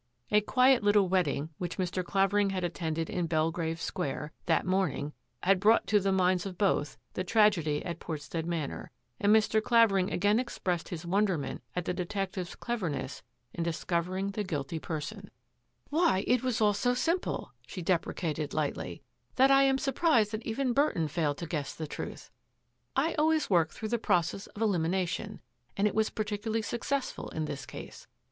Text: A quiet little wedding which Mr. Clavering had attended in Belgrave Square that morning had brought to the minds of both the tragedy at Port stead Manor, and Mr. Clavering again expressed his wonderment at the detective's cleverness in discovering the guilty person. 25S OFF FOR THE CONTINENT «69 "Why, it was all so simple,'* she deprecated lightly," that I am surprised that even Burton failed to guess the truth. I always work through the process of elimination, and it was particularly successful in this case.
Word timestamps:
A 0.31 0.41
quiet 0.41 0.81
little 0.83 1.07
wedding 1.09 1.51
which 1.59 1.77
Mr. 1.77 2.03
Clavering 2.03 2.49
had 2.49 2.63
attended 2.63 3.07
in 3.07 3.27
Belgrave 3.27 3.79
Square 3.79 4.31
that 4.47 4.65
morning 4.65 5.13
had 5.43 5.59
brought 5.59 5.85
to 5.85 5.99
the 5.99 6.11
minds 6.11 6.43
of 6.47 6.57
both 6.57 6.97
the 7.13 7.23
tragedy 7.23 7.85
at 7.85 7.99
Port 7.99 8.19
stead 8.23 8.47
Manor, 8.47 8.89
and 9.19 9.31
Mr. 9.31 9.61
Clavering 9.61 10.11
again 10.11 10.39
expressed 10.39 10.89
his 10.89 11.05
wonderment 11.05 11.61
at 11.75 11.85
the 11.85 11.93
detective's 11.93 12.55
cleverness 12.55 13.21
in 13.53 13.61
discovering 13.63 14.31
the 14.31 14.43
guilty 14.43 14.79
person. 14.79 15.19
25S 15.19 15.21
OFF 15.21 15.29
FOR 15.29 15.33
THE 15.35 15.91
CONTINENT 15.91 15.91
«69 15.91 15.91
"Why, 15.91 16.23
it 16.33 16.43
was 16.43 16.61
all 16.61 16.73
so 16.73 16.93
simple,'* 16.95 17.51
she 17.67 17.81
deprecated 17.83 18.53
lightly," 18.55 19.03
that 19.35 19.51
I 19.51 19.61
am 19.61 19.77
surprised 19.77 20.31
that 20.31 20.41
even 20.41 20.73
Burton 20.73 21.09
failed 21.09 21.37
to 21.37 21.45
guess 21.45 21.75
the 21.75 21.85
truth. 21.85 22.31
I 22.95 23.13
always 23.19 23.51
work 23.51 23.69
through 23.69 23.89
the 23.89 23.99
process 23.99 24.47
of 24.47 24.63
elimination, 24.63 25.41
and 25.77 25.85
it 25.87 25.93
was 25.93 26.09
particularly 26.09 26.63
successful 26.63 27.29
in 27.29 27.45
this 27.45 27.67
case. 27.67 28.07